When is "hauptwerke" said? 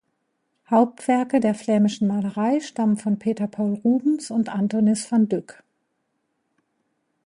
0.71-1.39